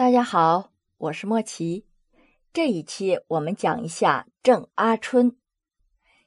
[0.00, 1.86] 大家好，我是莫奇。
[2.54, 5.36] 这一期我们讲一下郑阿春。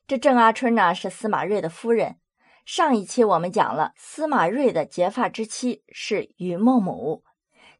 [0.05, 2.19] 这郑阿春呢是司马睿的夫人。
[2.67, 7.23] 上一期我们讲了司马睿的结发之妻是于孟母。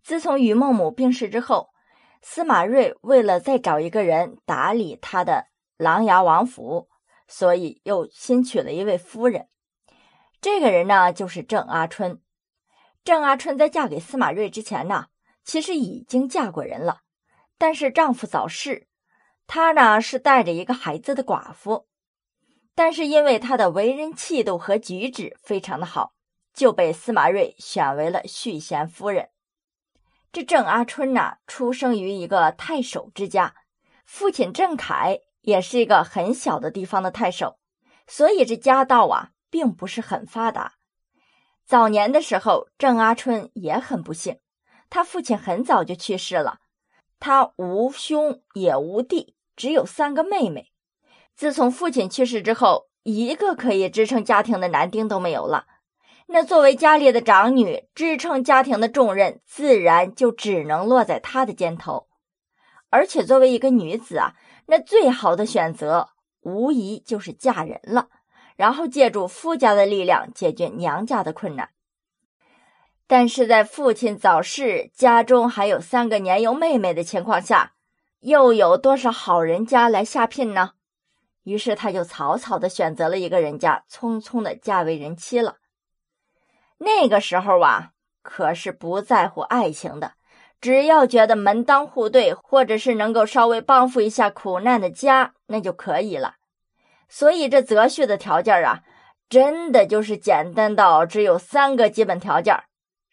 [0.02, 1.70] 自从于孟母病逝之后，
[2.24, 6.90] 司马睿为了再找一个人打理他的琅琊王府，
[7.28, 9.48] 所以又新娶了一位夫人。
[10.42, 12.20] 这个人呢就是郑阿春。
[13.04, 15.10] 郑阿春在嫁给司马睿之前呢。
[15.44, 17.02] 其实已经嫁过人了，
[17.58, 18.88] 但是丈夫早逝，
[19.48, 21.88] 她呢是带着一个孩子的寡妇。
[22.76, 26.14] 但是因为她的为人气度和举止非常的好，
[26.54, 29.30] 就被司马睿选为了续弦夫人。
[30.32, 33.54] 这郑阿春呢，出生于一个太守之家，
[34.06, 37.60] 父亲郑恺也是一个很小的地方的太守，
[38.08, 40.74] 所以这家道啊并不是很发达。
[41.66, 44.40] 早年的时候，郑阿春也很不幸。
[44.94, 46.60] 他父亲很早就去世了，
[47.20, 50.72] 他无兄也无弟，只有三个妹妹。
[51.36, 55.66] 自从父亲去世之后，一个可以支撑家庭的男丁都没有了。
[56.28, 62.08] 那作为家里的长女，支撑家庭的重任自然就只能落在她的肩头。
[62.92, 64.36] 而且作为一个女子啊，
[64.68, 66.10] 那最好的选择
[66.42, 68.10] 无疑就是嫁人了，
[68.56, 71.72] 然后借助夫家的力量解决娘家的困难。
[73.06, 77.74] 但是在父亲早逝、家中还有三个年幼妹妹的情况下，
[78.22, 80.72] 又有多少好人家来下聘呢？
[81.44, 85.58] 于是他就草草的选择了一个人家，匆匆的嫁为人妻了。
[86.78, 90.14] 那个时候啊，可是不在乎爱情的，
[90.62, 96.36] 只要觉得门当户对，或者是能够稍微帮扶一下苦难的家，那就可以了。
[97.10, 98.82] 所以这择婿的条件啊，
[99.28, 102.64] 真的就是简单到只有三个基本条件。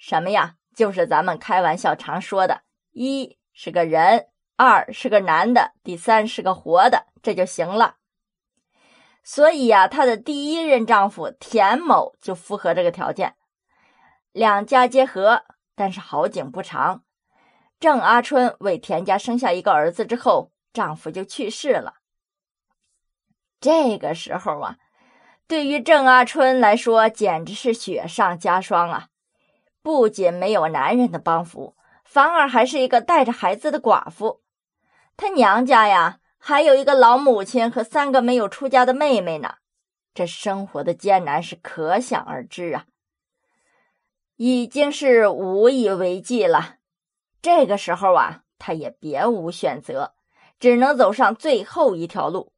[0.00, 0.54] 什么呀？
[0.74, 2.62] 就是咱们开玩笑常说的，
[2.92, 7.96] 一是个人，二是个男的，第三是个活的，这就行了。
[9.22, 13.36] 所以呀，她的第一任丈夫田某就符合这个条件，
[14.32, 15.44] 两家结合。
[15.74, 17.04] 但是好景不长，
[17.78, 21.96] 郑阿春为田家生下一个儿子之后，丈夫就去世了。
[23.60, 24.78] 这个时候啊，
[25.46, 29.08] 对于郑阿春来说，简直是雪上加霜啊！
[29.82, 34.42] 不仅没有男人的帮扶，反而还是一个带着孩子的寡妇。
[35.16, 39.54] 她娘家呀，还有一个老母亲和三个没有出家的妹妹呢。
[40.12, 42.84] 这生活的艰难是可想而知啊，
[44.36, 46.76] 已经是无以为继了。
[47.40, 50.14] 这个时候啊，他也别无选择，
[50.58, 52.52] 只能走上最后一条路。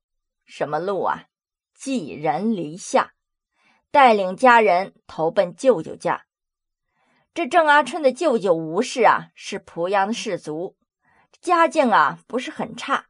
[0.45, 1.27] 什么路啊？
[1.75, 3.13] 寄人篱下，
[3.91, 6.25] 带领家人投奔舅舅家。
[7.35, 10.77] 这郑阿春的舅舅吴氏啊，是濮阳的士族，
[11.41, 13.07] 家境啊不是很差，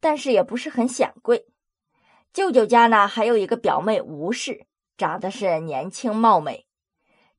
[0.00, 1.46] 但是也不是很显贵。
[2.32, 4.64] 舅舅家呢还有一个表妹吴氏，
[4.96, 6.66] 长得是年轻貌美。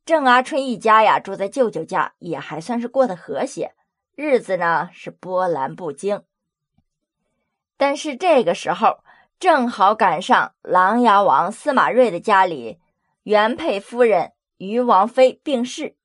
[0.06, 3.74] 郑阿春一家呀住在舅舅家，也还算是过得和谐，
[4.16, 6.24] 日子呢是波澜不惊。
[7.78, 9.04] 但是这个时候
[9.40, 12.80] 正好赶上琅琊王司马睿的家里
[13.24, 15.97] 原配夫人于王妃病逝。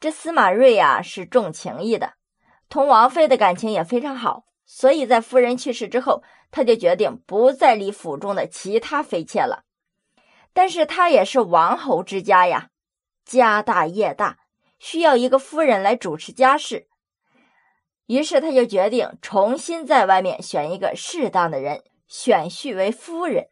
[0.00, 2.14] 这司马睿呀是重情义的，
[2.68, 6.22] 同王妃的感情也非常好，所以在夫人去世之后，
[6.52, 9.64] 他就决定不再理府中的其他妃妾了。
[10.52, 12.70] 但是他也是王侯之家呀，
[13.24, 14.38] 家大业大，
[14.78, 16.86] 需要一个夫人来主持家事。
[18.06, 23.48] 于是他就决定重新在外面选一个适当的人，选婿为夫人。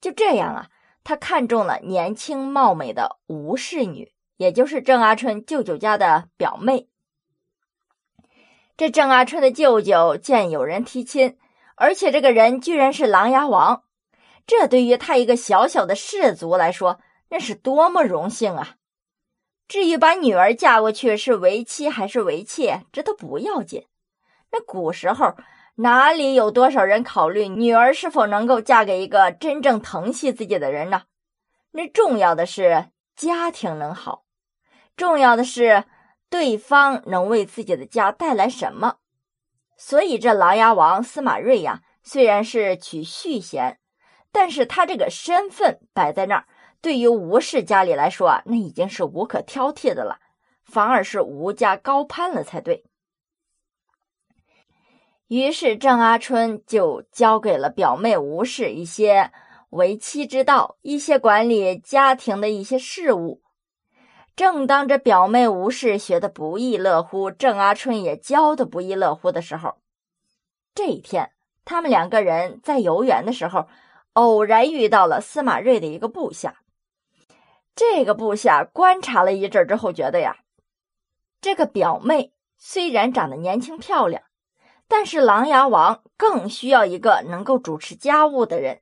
[0.00, 0.68] 就这样啊，
[1.04, 4.12] 他看中了年轻貌美的吴氏女。
[4.42, 6.88] 也就是郑阿春舅舅家的表妹。
[8.76, 11.38] 这郑阿春的舅舅见有人提亲，
[11.76, 13.84] 而且这个人居然是琅琊王，
[14.44, 16.98] 这对于他一个小小的士族来说，
[17.28, 18.74] 那是多么荣幸啊！
[19.68, 23.86] 至于把女儿嫁过去是为妻还是为妾，这都不要紧。
[24.50, 25.36] 那古时候
[25.76, 31.04] 哪里有多少人考虑女儿是否能够嫁给一个真正疼惜自己的人呢？
[31.70, 34.24] 那重要的是家庭能好。
[34.96, 35.84] 重要的是，
[36.28, 38.96] 对方能为自己的家带来什么。
[39.76, 43.78] 所以，这琅琊王司马睿呀，虽然是娶续弦，
[44.30, 46.46] 但是他这个身份摆在那儿，
[46.80, 50.18] 对于吴氏家里来说啊，那已经是无可挑剔的了，
[50.62, 52.84] 反而是吴家高攀了才对。
[55.28, 59.32] 于是，郑阿春就交给了表妹吴氏一些
[59.70, 63.42] 为妻之道，一些管理家庭的一些事务。
[64.34, 69.76] 正当这表妹吴氏学的不亦乐乎，郑阿春也教的不亦乐乎的时候，
[70.74, 71.32] 这一天，
[71.66, 73.68] 他们两个人在游园的时候，
[74.14, 76.60] 偶然遇到了司马睿的一个部下。
[77.74, 80.38] 这个部下观察了一阵之后，觉得呀，
[81.42, 84.22] 这个表妹虽然长得年轻漂亮，
[84.88, 88.80] 但是琅琊王更需要一个能够主持家务的人。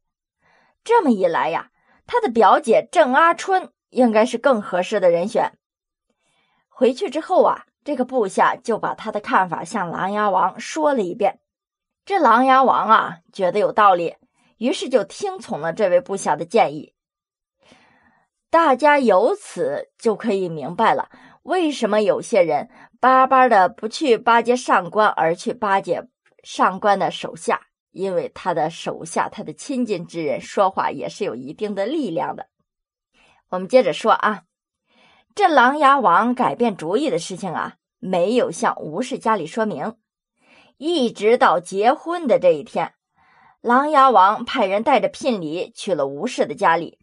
[0.84, 1.72] 这么一来呀，
[2.06, 3.72] 他的表姐郑阿春。
[3.90, 5.52] 应该是更合适的人选。
[6.68, 11.40] 回去之后啊，这个部下就把他的看法向琅琊王说了一遍。
[12.04, 14.16] 这琅琊王啊，觉得有道理，
[14.56, 16.94] 于是就听从了这位部下的建议。
[18.48, 21.08] 大家由此就可以明白了，
[21.42, 26.08] 为什么有些人巴巴的不去巴结上官，而去巴结
[26.42, 27.60] 上官的手下，
[27.92, 32.49] 因为他的手下，他的亲近之人说话也是有一定的力量的。
[33.50, 34.42] 我们接着说啊，
[35.34, 39.96] 这琅琊王改变主意的事情啊，没有向吴氏家里说明，
[40.76, 42.94] 一直到结婚的这一天，
[43.60, 46.98] 琅琊王派人带着聘礼去了吴氏的家里。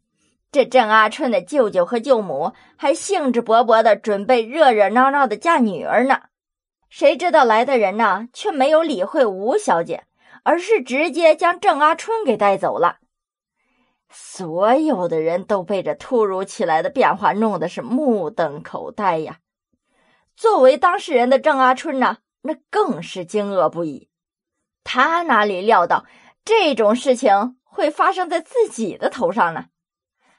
[0.49, 6.21] 这郑阿春的舅舅和舅母还兴致勃勃的准备热热闹闹的嫁女儿呢。
[6.89, 10.05] 谁知道来的人呢，却没有理会吴小姐，
[10.44, 12.99] 而是直接将郑阿春给带走了。
[14.09, 19.39] 所有的人都被这突如其来的变化弄得是目瞪口呆呀。
[20.36, 24.09] 作为当事人的郑阿春呢，那更是惊愕不已。
[24.83, 26.06] 他哪里料到
[26.45, 29.65] 这种事情会发生在自己的头上呢？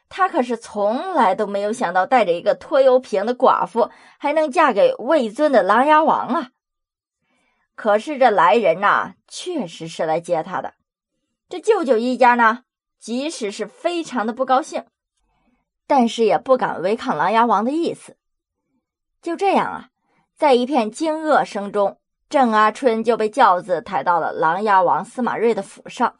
[0.08, 6.50] 他可是从来都没有想到，带着一个拖油瓶的寡妇还能嫁给魏尊的琅琊王啊！
[7.74, 10.74] 可是这来人呐，确实是来接他的。
[11.50, 12.62] 这舅舅一家呢？
[12.98, 14.84] 即使是非常的不高兴，
[15.86, 18.16] 但是也不敢违抗琅琊王的意思。
[19.22, 19.88] 就这样啊，
[20.34, 21.98] 在一片惊愕声中，
[22.28, 26.17] 郑阿春就被轿子抬到了琅琊王司马睿的府上。